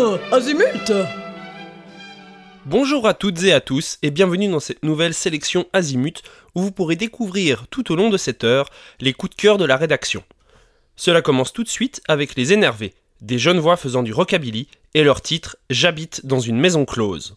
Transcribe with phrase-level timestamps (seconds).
[0.00, 0.38] Ah,
[2.66, 6.22] Bonjour à toutes et à tous et bienvenue dans cette nouvelle sélection Azimut
[6.54, 9.64] où vous pourrez découvrir tout au long de cette heure les coups de cœur de
[9.64, 10.22] la rédaction.
[10.94, 15.02] Cela commence tout de suite avec Les Énervés, des jeunes voix faisant du rockabilly et
[15.02, 17.36] leur titre J'habite dans une maison close.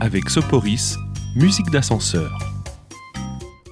[0.00, 0.96] Avec Soporis,
[1.34, 2.38] musique d'ascenseur.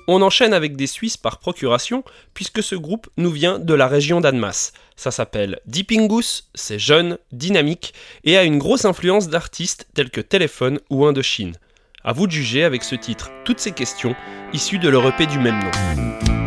[0.07, 2.03] On enchaîne avec des Suisses par procuration,
[2.33, 4.73] puisque ce groupe nous vient de la région d'Annemasse.
[4.97, 7.93] Ça s'appelle Deepingus, c'est jeune, dynamique,
[8.25, 11.57] et a une grosse influence d'artistes tels que Téléphone ou Indochine.
[12.03, 14.17] À vous de juger avec ce titre toutes ces questions,
[14.55, 16.38] issues de leur EP du même nom.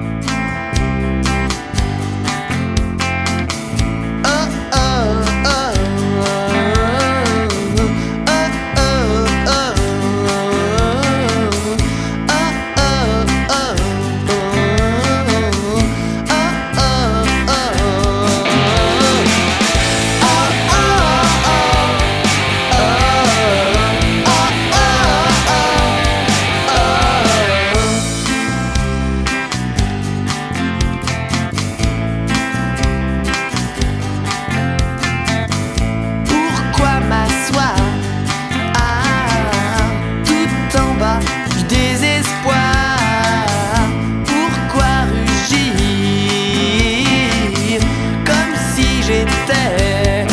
[49.62, 50.31] 前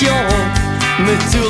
[0.00, 0.06] me
[1.32, 1.47] tournent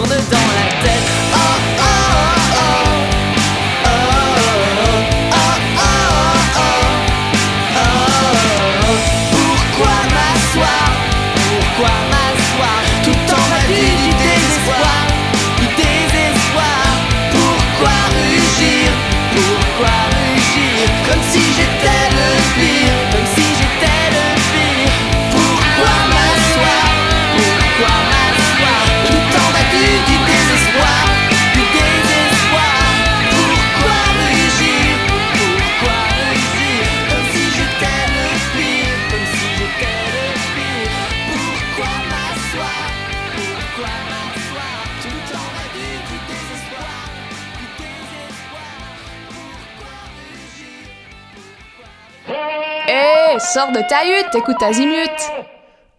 [53.89, 55.11] Ta hutte, écoute Azimut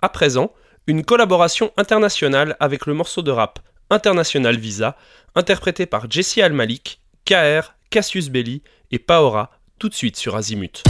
[0.03, 0.51] À présent,
[0.85, 4.95] une collaboration internationale avec le morceau de rap International Visa,
[5.35, 10.83] interprété par Jesse Al-Malik, KR, Cassius Belli et Paora, tout de suite sur Azimut.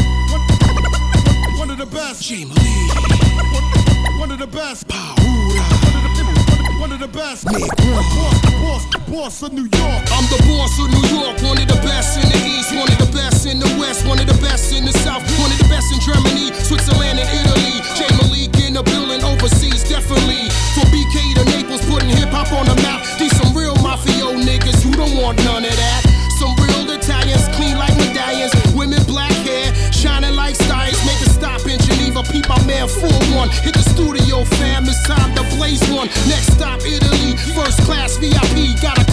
[1.57, 1.77] One of
[4.37, 5.18] the best.
[6.99, 7.45] The best.
[7.45, 10.03] One of the Boss, boss, boss of New York.
[10.11, 12.99] I'm the boss of New York, one of the best in the East, one of
[12.99, 15.69] the best in the West, one of the best in the South, one of the
[15.71, 17.79] best in Germany, Switzerland, and Italy.
[18.19, 20.51] Malik in the building overseas, definitely.
[20.75, 20.91] From
[37.63, 38.79] first class VIP.
[38.81, 39.08] Gotta call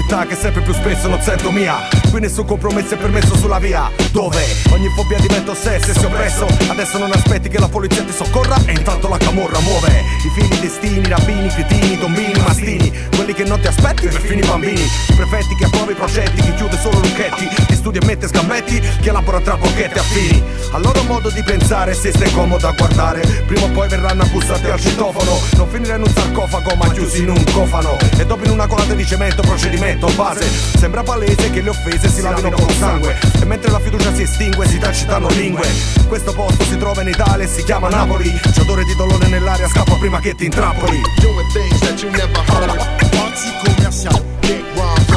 [0.00, 1.88] città che sempre più spesso non sento mia.
[2.10, 3.90] Qui nessun compromesso è permesso sulla via.
[4.12, 4.44] Dove?
[4.70, 6.46] Ogni fobia diventa ossessa e si oppresso.
[6.68, 8.56] Adesso non aspetti che la polizia ti soccorra.
[8.66, 10.04] E intanto la camorra muove.
[10.24, 12.92] I figli destini, rabbini, cretini, tombini, mastini.
[13.16, 14.80] Quelli che non ti aspetti per fini bambini.
[14.80, 18.80] I prefetti che approva i progetti Chi chiude solo lucchetti Chi studia e mette sgambetti
[19.00, 20.42] Chi elabora tra bocchette affini.
[20.72, 24.68] Al loro modo di pensare se stai comodo a guardare Prima o poi verranno abbussati
[24.68, 25.40] al citofono.
[25.56, 27.96] Non finire in un sarcofago ma chiusi in un cofano.
[28.16, 32.20] E dopo in una colata di cemento procedimento base Sembra palese che le offese si
[32.20, 35.68] lavino con sangue E mentre la fiducia si estingue si tacitano lingue
[36.06, 39.68] Questo posto si trova in Italia e si chiama Napoli C'è odore di dolore nell'aria
[39.68, 42.98] scappa prima che ti intrappoli Doing things that you never heard.
[43.14, 44.20] Anti-commercial.
[44.40, 44.64] Big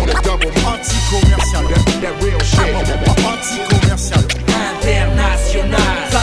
[0.05, 0.51] the double.
[0.51, 1.67] Anti-commercial.
[1.67, 2.73] That, that real shit.
[2.73, 3.70] Anti-commercial.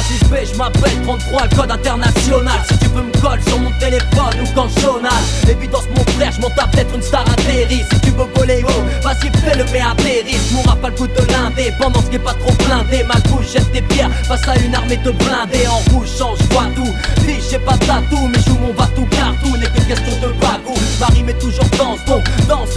[0.09, 2.61] Ça suspect, je m'appelle 33, le code international.
[2.67, 5.51] Si tu peux me coller sur mon téléphone ou quand je.
[5.51, 7.83] Évidence, mon frère, je m'en tape peut-être une star atterrie.
[7.93, 10.53] Si tu veux voler haut, vas-y, fais-le, mais atterrisse.
[10.53, 11.73] Mon a le coup de l'indé.
[11.79, 14.75] Pendant ce qui est pas trop blindé, ma couche jette des pierres face à une
[14.75, 15.67] armée de blindés.
[15.67, 16.95] En rouge, change, vois tout.
[17.27, 19.59] Fiche, j'ai pas de tatou, mais joue mon bateau cartoon.
[19.59, 20.75] N'est que question de bagou.
[21.01, 22.69] Ma rime est toujours danse, donc danse.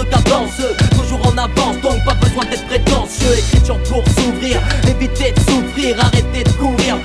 [0.98, 3.38] Toujours en avance, donc pas besoin d'être prétentieux.
[3.38, 4.04] Écriture pour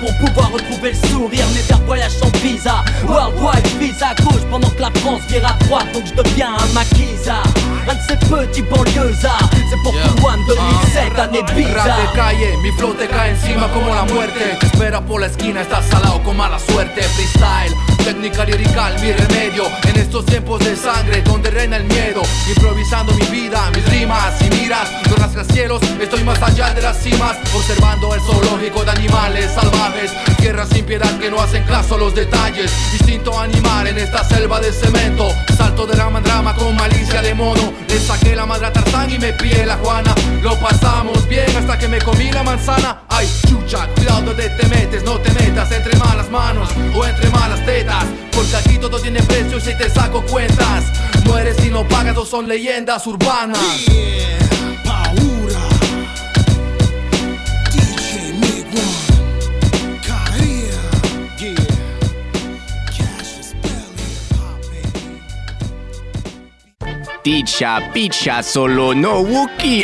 [0.07, 1.47] pour pouvoir retrouver le sourire.
[1.55, 5.65] Mes vers voyagent sans visa, worldwide visa à gauche pendant que la France vire à
[5.65, 7.43] droite, donc je deviens un maquisa.
[7.89, 10.55] Un de ces petits banlieusards, c'est pour tout loin de
[10.97, 14.57] 2007, année Rap de calle, mi flow te cae encima como la muerte.
[14.59, 17.03] Te espera por la esquina, estás salado con mala suerte.
[17.03, 19.65] Freestyle, técnica lirical, mi remedio.
[19.87, 22.23] En estos tiempos de sangre, donde reina el miedo.
[22.49, 24.89] Improvisando mi vida, mis rimas y miras.
[25.11, 27.37] Los rascacielos, estoy más allá de las cimas.
[27.55, 30.13] Observando el zoológico de animales salvajes.
[30.39, 32.73] Tierras sin piedad que no hacen caso a los detalles.
[32.95, 35.29] Instinto animal en esta selva de cemento.
[35.57, 39.11] Salto de rama en rama con malicia de mono Le saqué la madre a Tarzán
[39.11, 40.15] y me pillé la Juana.
[40.43, 43.03] Lo pasamos bien hasta que me comí la manzana.
[43.09, 47.65] Ay, chucha, cuidado donde te metes No te metas entre malas manos o entre malas
[47.65, 50.85] tetas Porque aquí todo tiene precio y si te saco cuentas
[51.25, 53.59] Mueres si no pagas o son leyendas urbanas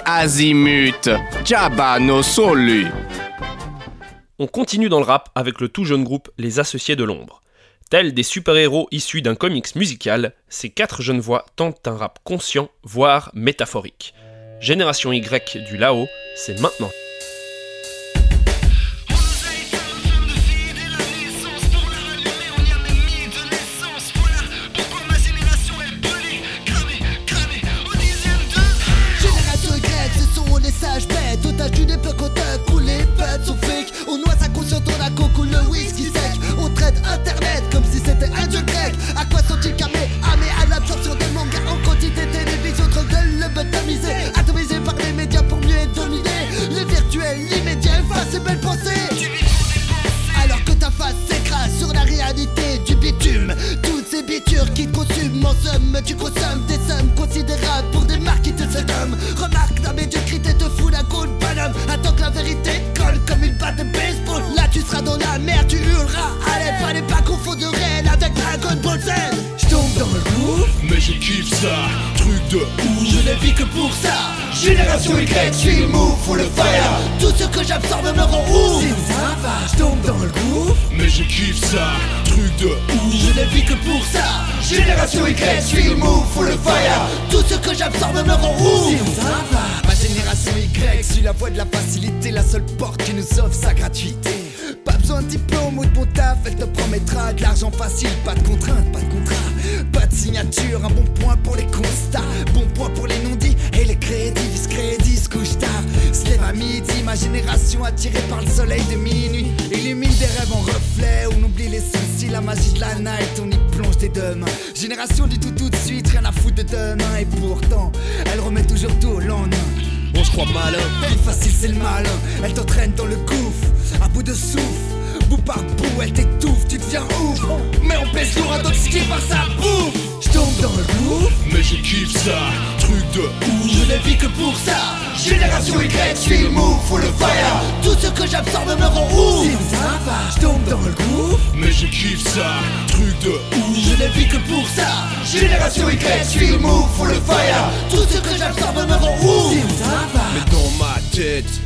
[0.05, 1.11] azimut.
[2.01, 2.21] No.
[4.39, 7.41] On continue dans le rap avec le tout jeune groupe Les Associés de l'Ombre.
[7.91, 12.71] Tels des super-héros issus d'un comics musical, ces quatre jeunes voix tentent un rap conscient,
[12.85, 14.15] voire métaphorique.
[14.61, 16.07] Génération Y du Lao,
[16.37, 16.91] c'est maintenant.
[31.63, 33.93] Bêtes Otages d'une époque au tuck où les bêtes sont fake.
[34.09, 36.12] On noie sa conscience dans la coke ou le whisky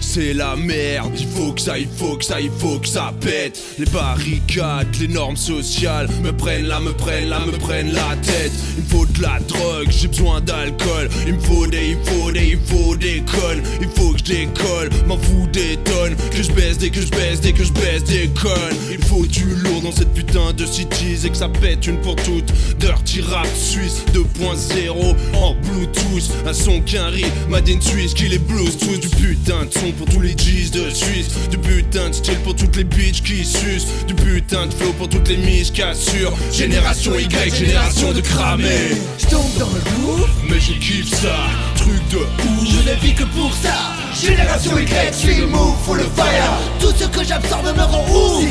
[0.01, 1.13] c'est la merde.
[1.19, 3.59] Il faut que ça, il faut que ça, il faut que ça pète.
[3.79, 8.53] Les barricades, les normes sociales me prennent là, me prennent là, me prennent la tête.
[8.77, 11.09] Il me faut de la drogue, j'ai besoin d'alcool.
[11.27, 13.63] Il me faut des, il faut des, il faut des connes.
[13.81, 16.17] Il faut que je décolle, m'en fous des tonnes.
[16.31, 18.77] Que je baisse dès que je baisse, dès que je baisse des connes.
[18.91, 22.17] Il faut du lourd dans cette putain de cities et que ça pète une pour
[22.17, 22.53] toutes.
[22.79, 26.31] Dirty rap suisse 2.0 en Bluetooth.
[26.47, 29.93] Un son qu'un riz, Made in Suisse, qui les blues tous du putain de son
[29.93, 31.29] pour tous les G's de Suisse.
[31.51, 33.87] Du putain de style pour toutes les bitches qui sucent.
[34.07, 36.33] Du putain de flow pour toutes les miches qui assurent.
[36.53, 38.97] Génération Y, génération de cramés.
[39.19, 41.37] Je tombe dans le gouffre, Mais je kiffe ça,
[41.77, 42.69] truc de ouf.
[42.69, 43.73] je ne vis que pour ça
[44.21, 48.05] Génération Y, je suis le move for le fire Tout ce que j'absorbe me rend
[48.09, 48.45] ouf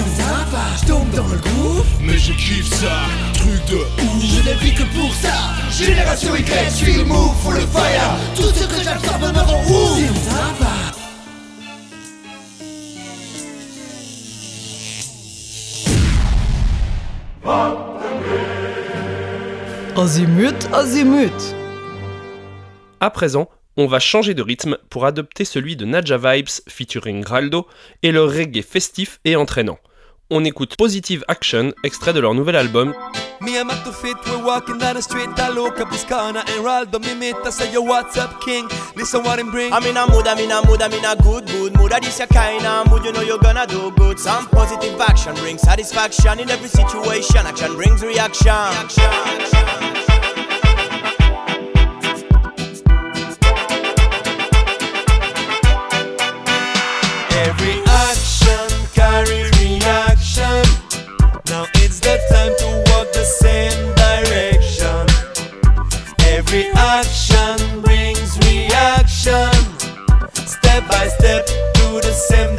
[0.82, 4.22] Je tombe dans le gouffre, Mais je kiffe ça, truc de ouf.
[4.22, 5.34] je ne vis que pour ça
[5.76, 9.62] Génération Y, je suis le move for le fire Tout ce que j'absorbe me rend
[9.64, 10.00] ouf
[19.98, 20.68] Azimut.
[23.00, 27.66] À présent, on va changer de rythme pour adopter celui de Nadja Vibes featuring Raldo
[28.04, 29.80] et le reggae festif et entraînant.
[30.32, 32.96] On écoute Positive Action, extrait de leur nouvel album
[33.42, 35.30] Me and Matt fit, we're walking down the street.
[35.38, 37.36] I look up this corner and Raldo me meet.
[37.46, 38.68] I say, Yo, what's up, King?
[38.96, 39.72] Listen what him bring.
[39.72, 41.92] I'm in a mood, I'm in a mood, I'm in a good, good mood.
[42.02, 44.18] This your kind of mood, you know you're gonna do good.
[44.18, 47.46] Some positive action brings satisfaction in every situation.
[47.46, 48.48] Action brings reaction.
[48.48, 50.05] reaction, reaction.
[61.98, 65.08] It's the time to walk the same direction.
[66.28, 69.52] Every action brings reaction.
[70.46, 72.56] Step by step to the same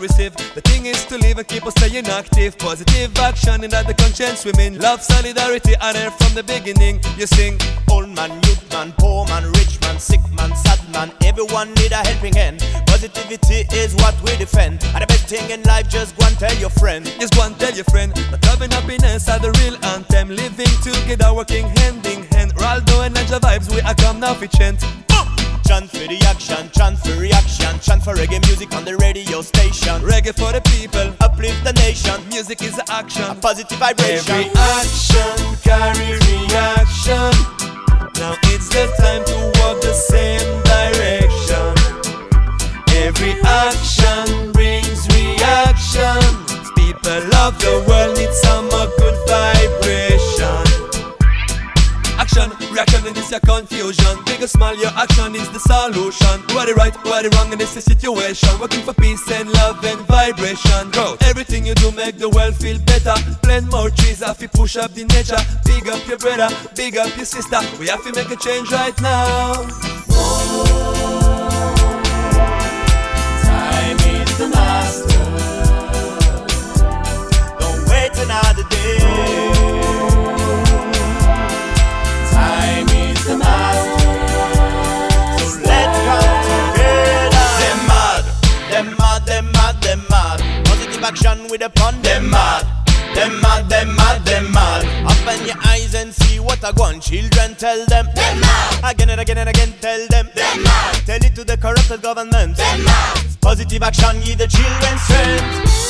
[0.00, 0.34] receive.
[0.54, 2.58] The thing is to live and keep on staying active.
[2.58, 4.78] Positive action in that the conscience women.
[4.78, 7.00] Love, solidarity are there from the beginning.
[7.16, 7.58] You sing.
[7.90, 11.12] Old man, youth man, poor man, rich man, sick man, sad man.
[11.22, 12.60] Everyone need a helping hand.
[12.86, 14.82] Positivity is what we defend.
[14.94, 17.04] And the best thing in life, just go and tell your friend.
[17.20, 20.28] Just go and tell your friend that love and happiness are the real anthem.
[20.28, 22.54] Living together, working hand in hand.
[22.56, 24.80] Raldo and Ninja vibes, we are come now for chant.
[25.70, 30.02] Chant for the action, chant for reaction, chant for reggae music on the radio station.
[30.02, 32.18] Reggae for the people, uplift the nation.
[32.28, 34.34] Music is action, a positive vibration.
[34.34, 37.30] Every action carry reaction.
[38.18, 41.70] Now it's the time to walk the same direction.
[43.06, 46.18] Every action brings reaction.
[46.74, 48.66] People of the world need some
[48.98, 50.09] good vibration.
[52.82, 54.24] It's a confusion.
[54.24, 56.40] Big or small, your action is the solution.
[56.54, 58.48] What the right, what the wrong in this situation.
[58.58, 60.90] Working for peace and love and vibration.
[60.90, 61.22] Growth.
[61.22, 63.14] Everything you do make the world feel better.
[63.42, 65.36] Plant more trees, have to push up the nature.
[65.66, 67.60] Big up your brother, big up your sister.
[67.78, 69.62] We have to make a change right now.
[73.44, 75.22] Time is the master.
[77.60, 79.89] Don't wait another day.
[91.10, 92.00] Action with a pun.
[92.02, 92.64] Them mad.
[93.14, 94.82] Them mad, them mad, them mad.
[95.10, 97.02] Open your eyes and see what I want.
[97.02, 98.06] Children, tell them.
[98.14, 98.94] Them mad.
[98.94, 100.30] Again and again and again, tell them.
[100.34, 100.94] Them mad.
[101.06, 102.56] Tell it to the corrupted government.
[102.56, 103.26] Them mad.
[103.40, 105.89] Positive action, give the children strength.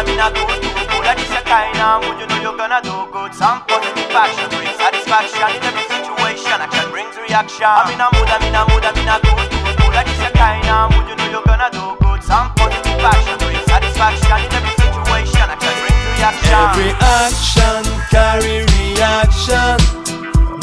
[0.00, 0.88] I'm in a good mood.
[0.96, 3.36] Mood that is a kind of mood, you know you're gonna do good.
[3.36, 6.56] Some positive action brings satisfaction in every situation.
[6.56, 7.68] Action brings reaction.
[7.68, 9.76] I'm in a mood, I'm in a mood, I'm in a good mood.
[9.76, 12.24] Mood that is a kind of mood, you know you're gonna do good.
[12.24, 15.44] Some positive action brings satisfaction in every situation.
[15.52, 16.48] Action brings reaction.
[16.48, 19.76] Every action carry reaction.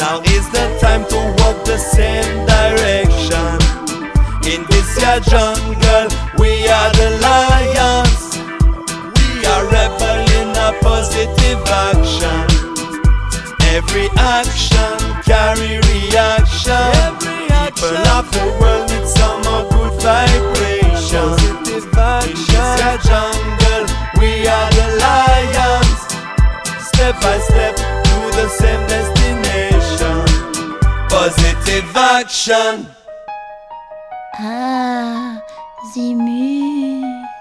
[0.01, 3.53] Now is the time to walk the same direction.
[4.49, 4.97] In this
[5.29, 6.09] jungle,
[6.41, 8.26] we are the lions.
[9.69, 12.47] We are rebelling a positive action.
[13.75, 16.91] Every action carry reaction.
[17.19, 21.35] People of the world need some more good vibration.
[21.35, 22.31] Positive action.
[22.31, 23.83] In this jungle,
[24.19, 25.99] we are the lions.
[26.87, 30.23] Step by step to the same destination.
[31.09, 32.87] Positive action.
[34.39, 35.41] Ah,
[35.93, 37.36] Zimut.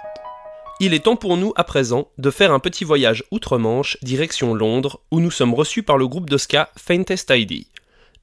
[0.78, 5.00] Il est temps pour nous, à présent, de faire un petit voyage outre-Manche, direction Londres,
[5.10, 7.64] où nous sommes reçus par le groupe de ska Faintest ID.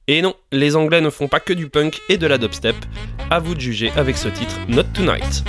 [0.06, 2.76] Et non, les Anglais ne font pas que du punk et de la dubstep,
[3.28, 5.42] à vous de juger avec ce titre Not Tonight.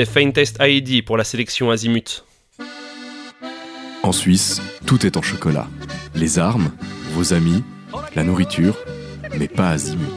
[0.00, 2.24] C'était Faintest Heidi pour la sélection Azimut.
[4.02, 5.68] En Suisse, tout est en chocolat.
[6.14, 6.70] Les armes,
[7.10, 7.62] vos amis,
[8.14, 8.78] la nourriture,
[9.38, 10.08] mais pas Azimut.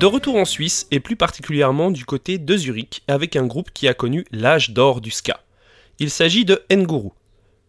[0.00, 3.86] De retour en Suisse, et plus particulièrement du côté de Zurich, avec un groupe qui
[3.86, 5.40] a connu l'âge d'or du ska.
[6.00, 7.10] Il s'agit de Nguru.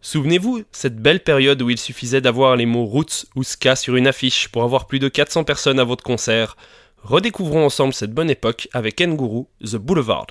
[0.00, 4.08] Souvenez-vous, cette belle période où il suffisait d'avoir les mots roots ou ska sur une
[4.08, 6.56] affiche pour avoir plus de 400 personnes à votre concert,
[7.02, 10.26] Redécouvrons ensemble cette bonne époque avec Nguru, The Boulevard.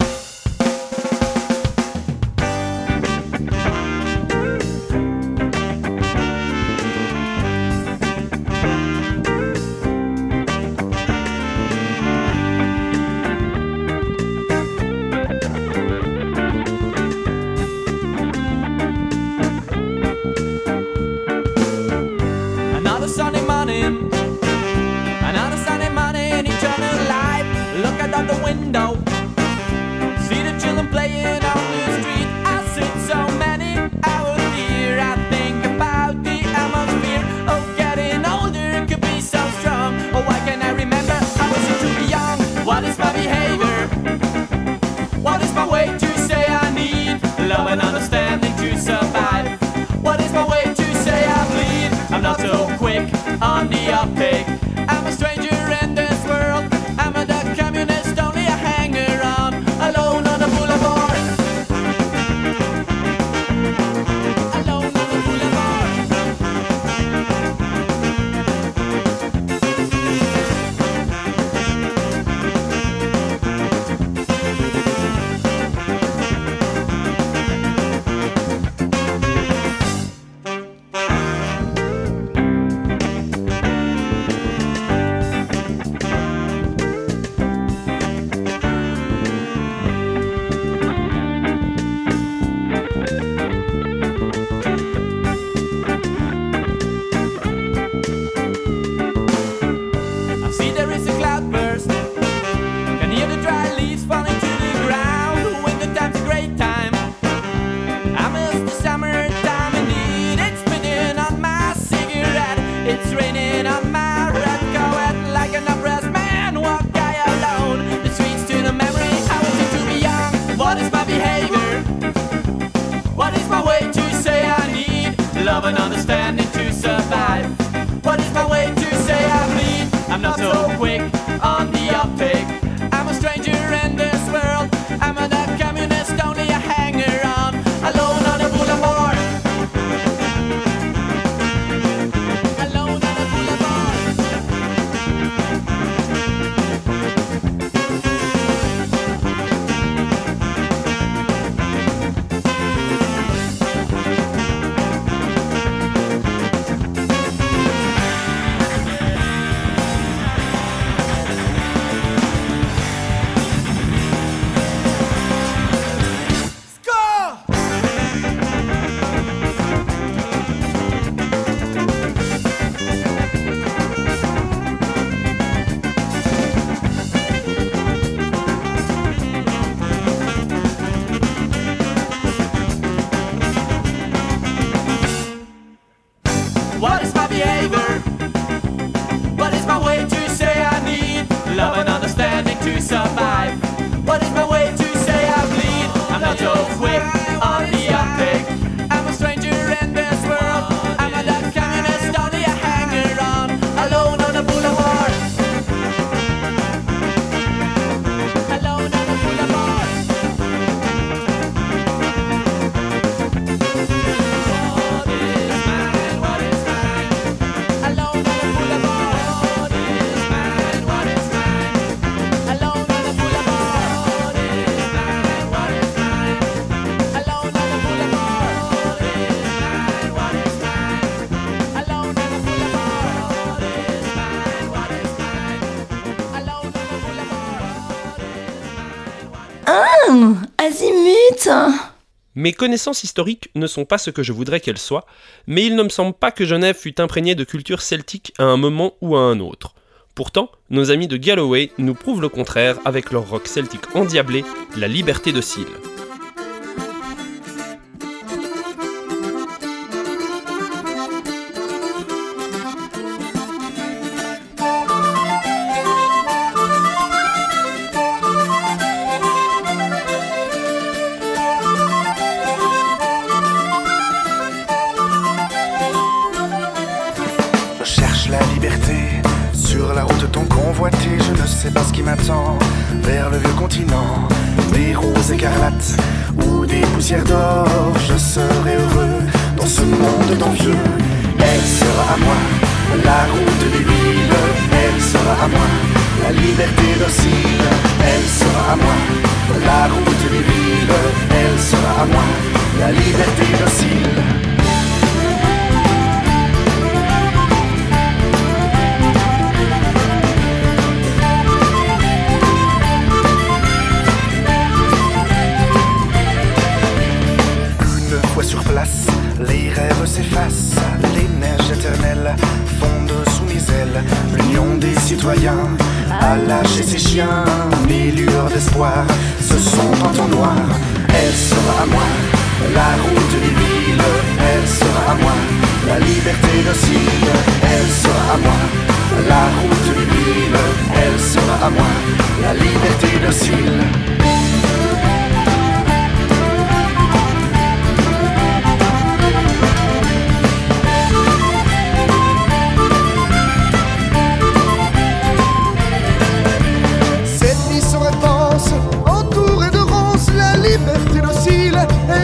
[242.39, 245.05] Mes connaissances historiques ne sont pas ce que je voudrais qu'elles soient,
[245.45, 248.55] mais il ne me semble pas que Genève fût imprégnée de culture celtique à un
[248.55, 249.75] moment ou à un autre.
[250.15, 254.45] Pourtant, nos amis de Galloway nous prouvent le contraire avec leur rock celtique endiablé,
[254.77, 255.65] la liberté de Cile.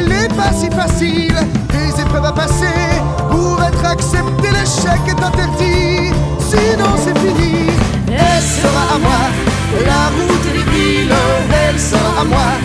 [0.06, 1.36] elle n'est pas si facile.
[1.70, 6.13] Des épreuves à passer pour être accepté, l'échec est interdit.
[6.39, 7.70] Sinon, c'est fini.
[8.08, 9.22] Elle sera à moi,
[9.86, 11.13] la route des villes,
[11.68, 12.64] elle sera à moi.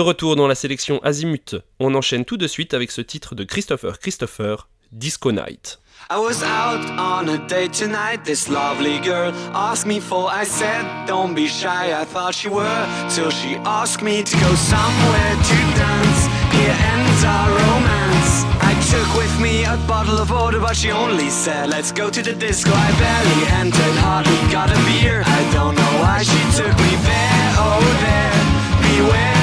[0.00, 3.44] De retour dans la sélection Azimut, on enchaîne tout de suite avec ce titre de
[3.44, 5.78] Christopher Christopher, Disco Night.
[6.08, 8.24] I was out on a date tonight.
[8.24, 10.30] This lovely girl asked me for.
[10.32, 11.92] I said, Don't be shy.
[11.92, 12.86] I thought you were.
[13.10, 16.20] Till she asked me to go somewhere to dance.
[16.56, 18.32] Here ends our romance.
[18.64, 22.22] I took with me a bottle of water, but she only said, Let's go to
[22.22, 22.72] the disco.
[22.72, 25.22] I barely entered, hardly got a beer.
[25.26, 27.48] I don't know why she took me there.
[27.60, 28.40] Oh, there,
[28.80, 29.39] beware.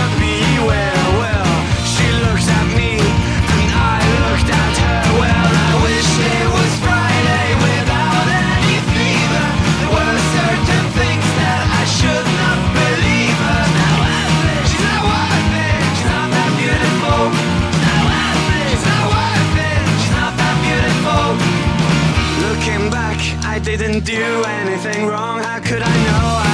[23.67, 26.46] didn't do anything wrong, how could I know?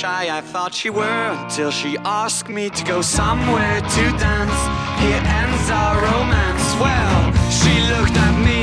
[0.00, 4.60] shy I thought she were until she asked me to go somewhere to dance.
[5.02, 6.66] Here ends our romance.
[6.84, 7.16] Well,
[7.58, 8.59] she looked at me.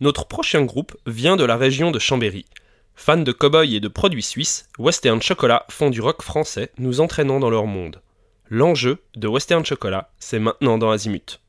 [0.00, 2.46] Notre prochain groupe vient de la région de Chambéry.
[2.94, 7.40] Fans de cow-boys et de produits suisses, Western Chocolat font du rock français, nous entraînant
[7.40, 8.02] dans leur monde.
[8.50, 11.40] L'enjeu de Western Chocolat, c'est maintenant dans Azimut.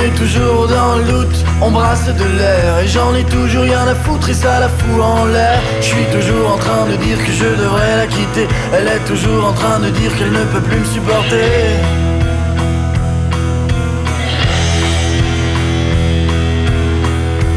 [0.00, 1.20] Est toujours dans le
[1.62, 5.02] on brasse de l'air Et j'en ai toujours rien à foutre et ça la fout
[5.02, 5.60] en l'air.
[5.80, 8.48] Je suis toujours en train de dire que je devrais la quitter.
[8.72, 11.76] Elle est toujours en train de dire qu'elle ne peut plus me supporter.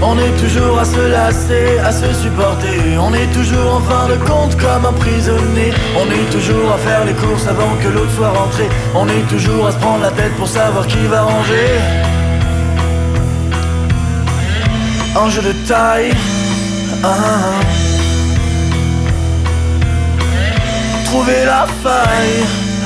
[0.06, 2.98] On est toujours à se lasser, à se supporter.
[3.00, 5.72] On est toujours en fin de compte comme un prisonnier.
[5.96, 8.68] On est toujours à faire les courses avant que l'autre soit rentré.
[8.94, 12.23] On est toujours à se prendre la tête pour savoir qui va ranger
[15.16, 16.12] Enjeu de taille
[17.04, 17.60] ah, ah.
[21.06, 22.44] Trouver la faille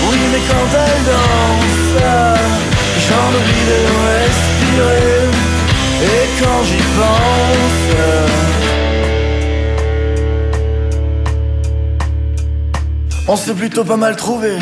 [0.09, 1.85] Oui mais quand elle danse
[3.07, 3.79] J'en oublie de
[4.09, 5.29] respirer
[6.01, 7.85] Et quand j'y pense
[13.27, 14.57] On s'est plutôt pas mal trouvé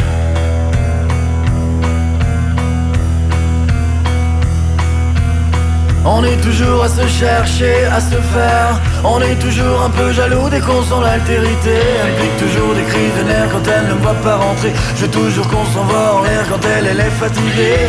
[6.06, 8.82] On est toujours à se chercher, à se faire.
[9.06, 11.76] On est toujours un peu jaloux dès qu'on sent l'altérité.
[12.20, 14.74] Pique toujours des cris de nerfs quand elle ne voit pas rentrer.
[14.98, 17.88] Je toujours qu'on s'envoie en l'air quand elle, est fatiguée.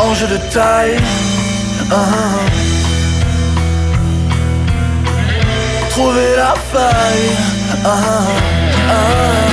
[0.00, 0.98] Enjeu de taille.
[1.90, 2.40] Ah, ah.
[5.90, 7.30] Trouver la faille.
[7.84, 8.24] Ah, ah,
[8.90, 9.51] ah,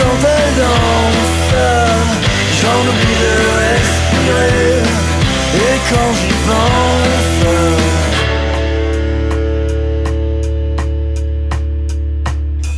[0.00, 1.54] quand elle danse
[2.60, 4.82] J'en oublie de respirer
[5.56, 7.30] Et quand j'y pense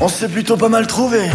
[0.01, 1.31] On s'est plutôt pas mal trouvé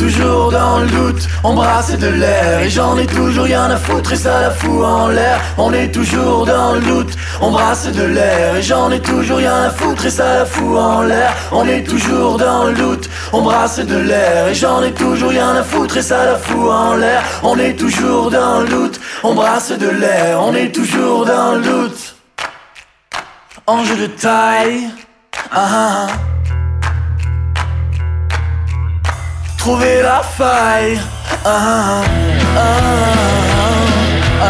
[0.00, 4.12] toujours dans le doute, on brasse de l'air Et j'en ai toujours rien à foutre
[4.12, 5.38] et ça la fout en l'air.
[5.58, 9.64] On est toujours dans le doute, on brasse de l'air Et j'en ai toujours rien
[9.64, 11.34] à foutre et ça la fout en l'air.
[11.52, 15.54] On est toujours dans le doute, on brasse de l'air Et j'en ai toujours rien
[15.54, 17.22] à foutre et ça la fout en l'air.
[17.42, 21.60] On est toujours dans le doute, on brasse de l'air On est toujours dans le
[21.60, 22.16] doute.
[23.66, 24.88] Enjeu de taille.
[25.52, 26.39] Ah, ah, ah.
[29.60, 30.98] Trouver la faille.
[31.44, 32.02] Ah, ah,
[32.56, 32.62] ah,
[34.42, 34.46] ah,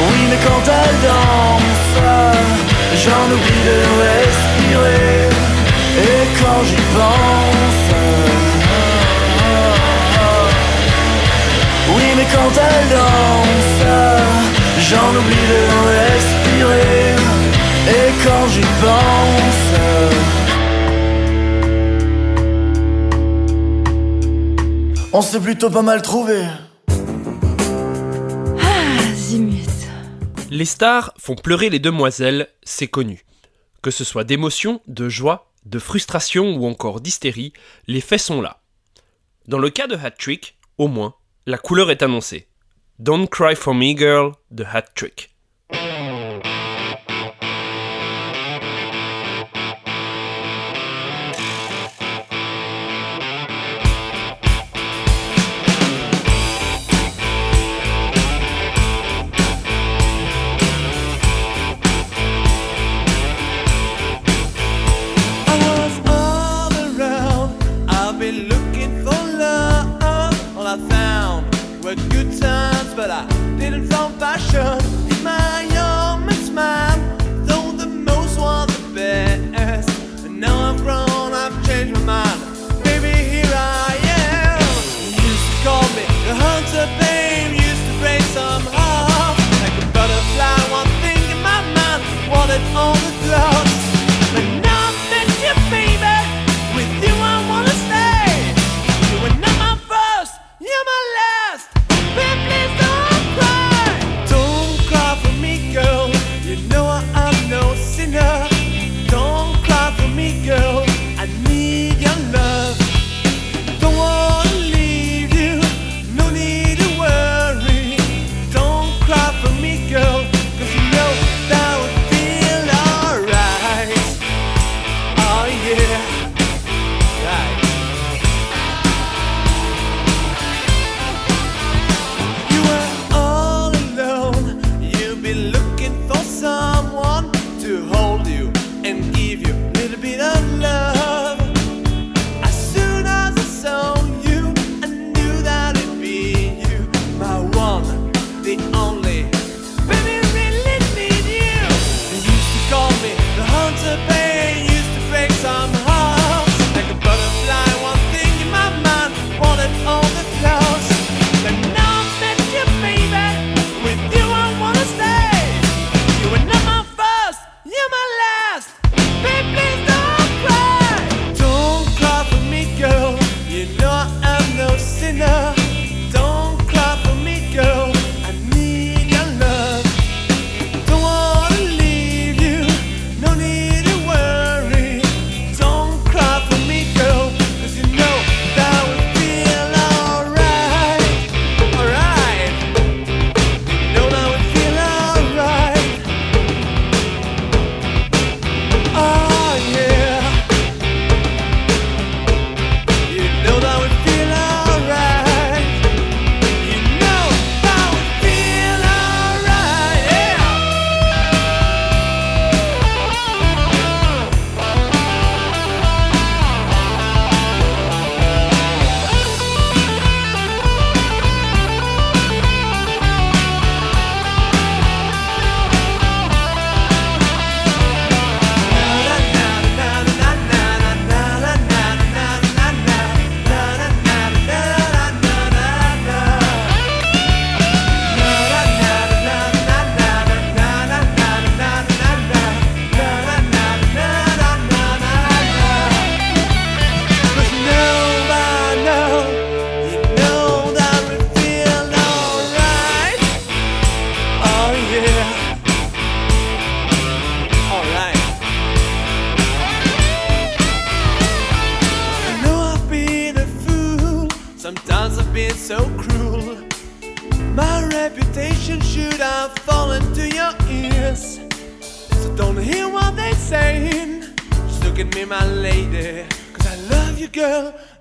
[0.00, 1.94] Oui mais quand elle danse
[3.04, 5.28] J'en oublie de respirer.
[6.08, 7.82] Et quand j'y pense
[11.94, 13.80] Oui mais quand elle danse
[14.90, 17.14] J'en oublie de respirer.
[17.86, 20.37] Et quand j'y pense
[25.10, 26.44] On s'est plutôt pas mal trouvé.
[28.60, 29.66] Ah, Zimut.
[30.50, 33.24] Les stars font pleurer les demoiselles, c'est connu.
[33.82, 37.54] Que ce soit d'émotion, de joie, de frustration ou encore d'hystérie,
[37.86, 38.60] les faits sont là.
[39.46, 41.14] Dans le cas de Hat Trick, au moins,
[41.46, 42.48] la couleur est annoncée.
[42.98, 45.34] Don't Cry for Me Girl de Hat Trick.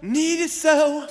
[0.02, 1.08] need it so.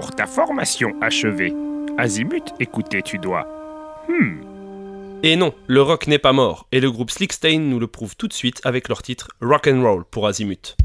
[0.00, 1.52] pour ta formation achevée.
[1.98, 3.46] Azimut, écoutez, tu dois.
[4.08, 4.40] Hmm.
[5.22, 8.26] Et non, le rock n'est pas mort, et le groupe Slickstein nous le prouve tout
[8.26, 10.76] de suite avec leur titre Rock and Roll pour Azimut.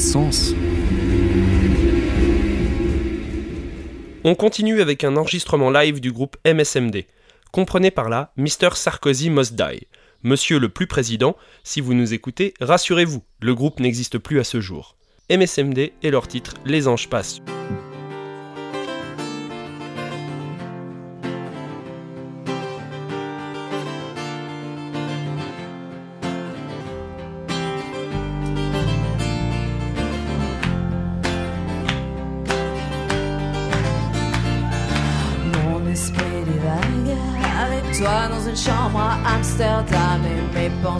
[0.00, 0.54] Sens.
[4.24, 7.04] On continue avec un enregistrement live du groupe MSMD.
[7.52, 8.74] Comprenez par là Mr.
[8.74, 9.86] Sarkozy Must Die.
[10.22, 14.60] Monsieur le plus président, si vous nous écoutez, rassurez-vous, le groupe n'existe plus à ce
[14.60, 14.96] jour.
[15.30, 17.40] MSMD et leur titre Les anges passent.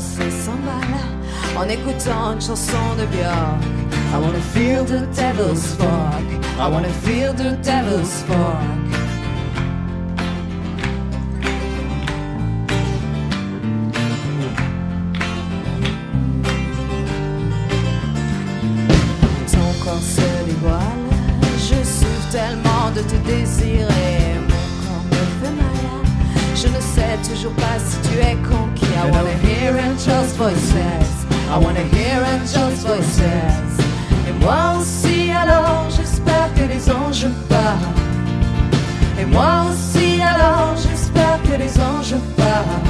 [0.01, 3.62] Mes pensées s'emballent en écoutant une chanson de Björk.
[4.12, 6.24] I wanna feel the devil's spark.
[6.59, 8.89] I wanna feel the devil's spark.
[30.41, 30.72] Voices,
[31.51, 33.20] I wanna hear angels' voices.
[34.26, 37.95] Et moi aussi, alors j'espère que les anges parlent.
[39.20, 42.88] Et moi aussi, alors j'espère que les anges parlent.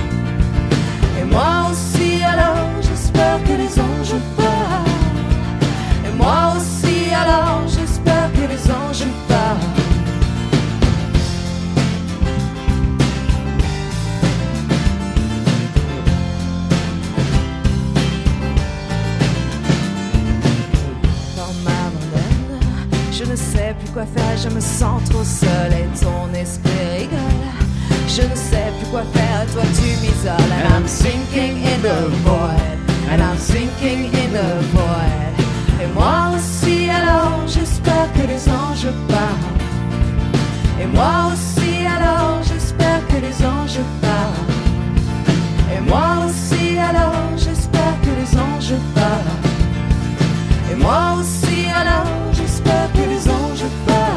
[1.19, 4.97] Et moi aussi, alors j'espère que les anges parlent.
[6.07, 6.50] Et moi
[24.43, 27.49] je me sens trop seule et ton esprit rigole.
[28.09, 30.53] Je ne sais plus quoi faire, toi tu m'isoles.
[30.57, 32.79] And I'm sinking in the void,
[33.11, 35.35] and I'm sinking in the void.
[35.83, 39.61] Et moi aussi, alors j'espère que les anges parlent.
[40.81, 44.47] Et moi aussi, alors j'espère que les anges parlent.
[45.75, 49.39] Et moi aussi, alors j'espère que les anges parlent.
[50.73, 54.10] Et moi aussi, alors j'espère que les anges parlent.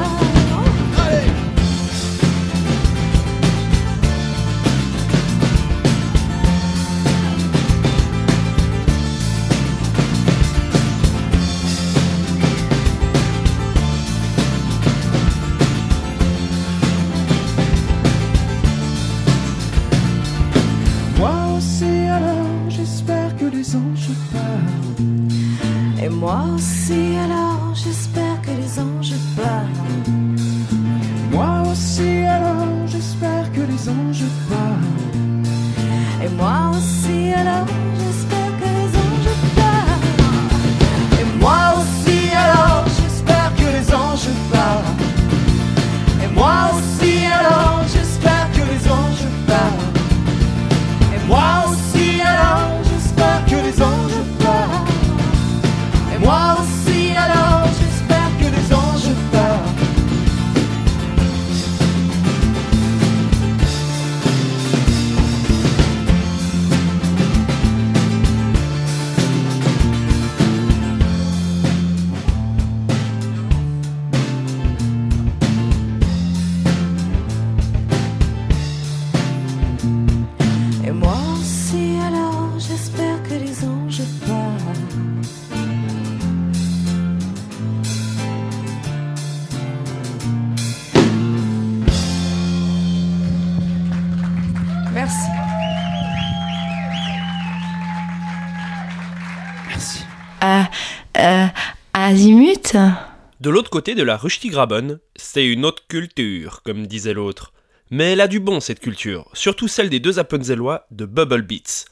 [103.39, 107.53] De l'autre côté de la Rustigraben, c'est une autre culture, comme disait l'autre.
[107.91, 111.85] Mais elle a du bon cette culture, surtout celle des deux Appenzellois de Bubble Beats.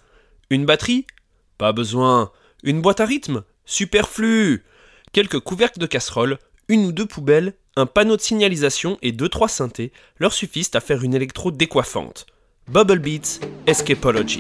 [0.50, 1.06] Une batterie?
[1.60, 2.32] Pas besoin.
[2.64, 3.44] Une boîte à rythme?
[3.66, 4.64] Superflu
[5.12, 9.50] Quelques couvercles de casserole, une ou deux poubelles, un panneau de signalisation et deux trois
[9.50, 12.26] synthés leur suffisent à faire une électro décoiffante.
[12.68, 14.40] Bubble Beats, Escapology.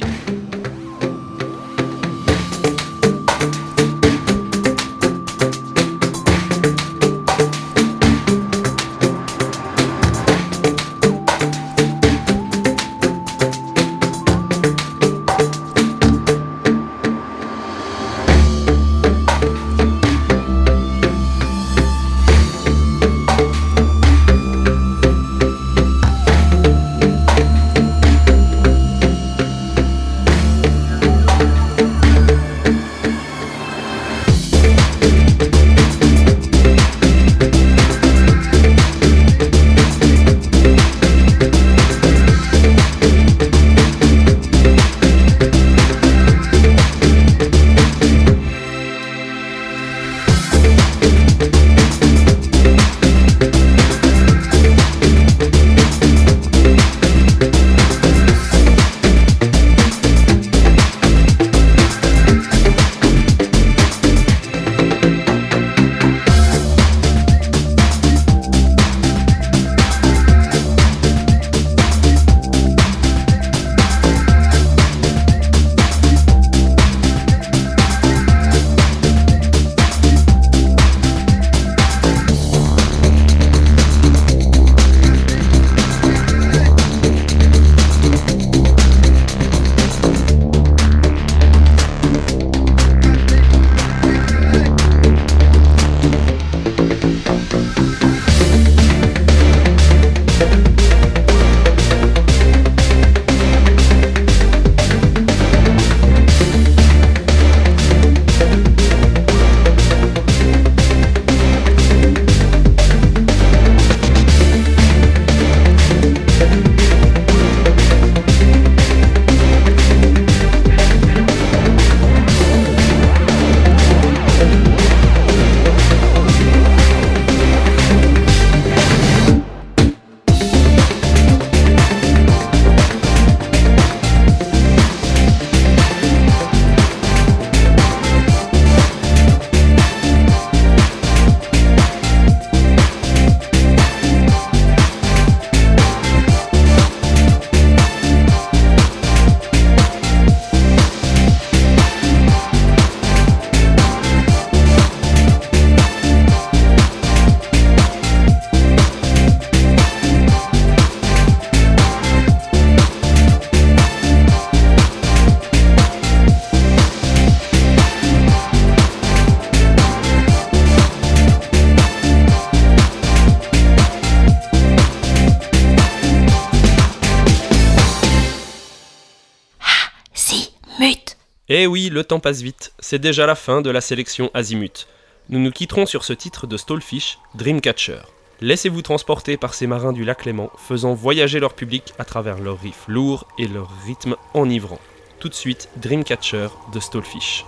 [181.63, 184.87] Eh oui, le temps passe vite, c'est déjà la fin de la sélection Azimut.
[185.29, 187.99] Nous nous quitterons sur ce titre de Stallfish, Dreamcatcher.
[188.39, 192.59] Laissez-vous transporter par ces marins du lac Léman, faisant voyager leur public à travers leurs
[192.59, 194.79] riffs lourds et leur rythme enivrant.
[195.19, 197.45] Tout de suite, Dreamcatcher de Stallfish.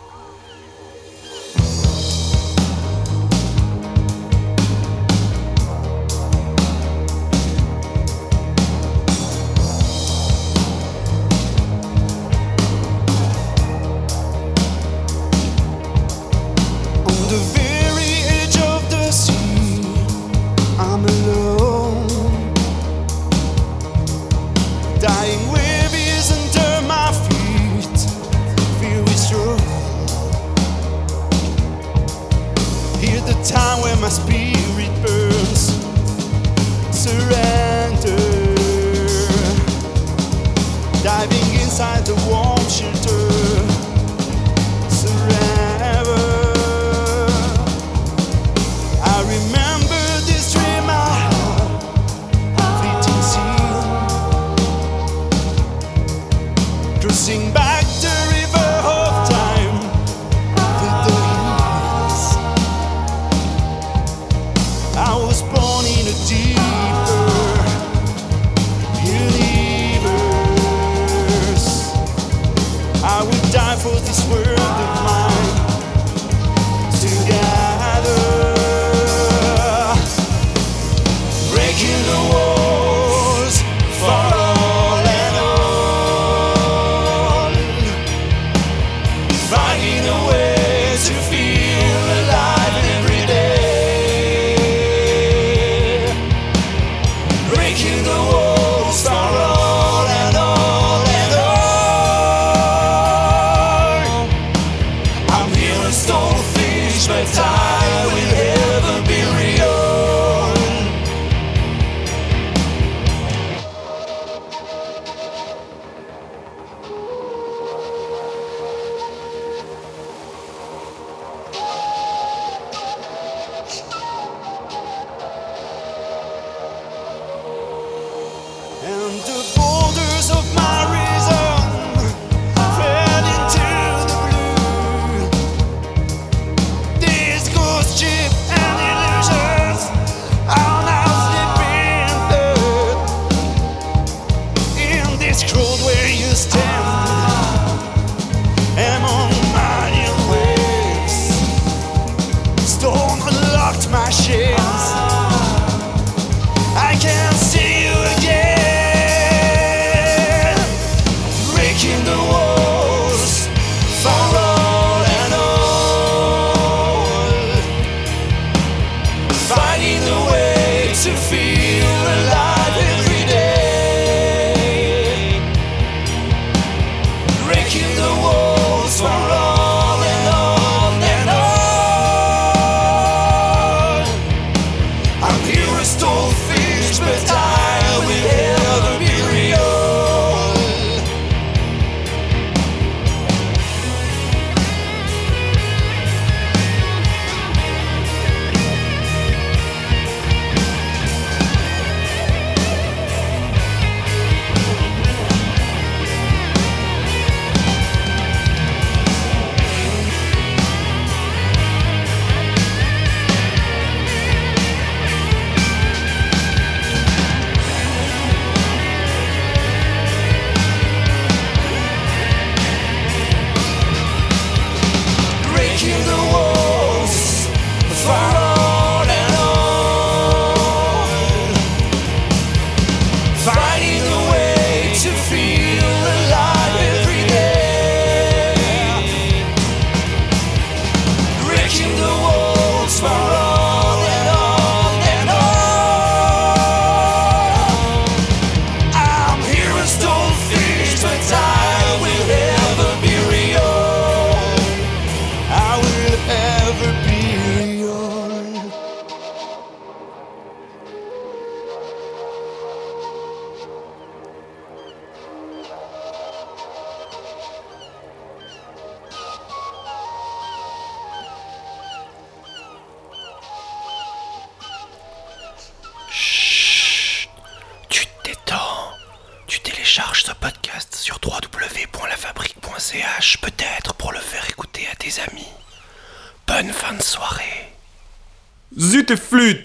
[33.43, 35.73] time when my spirit burns.
[36.95, 37.42] Surrender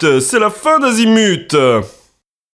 [0.01, 1.55] C'est la fin d'Azimut